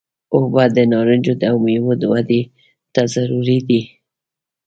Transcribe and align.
اوبه 0.35 0.63
د 0.75 0.77
نارنجو 0.91 1.33
او 1.49 1.55
میوو 1.63 1.93
ودې 2.13 2.41
ته 2.93 3.01
ضروري 3.13 3.57
دي. 3.67 3.81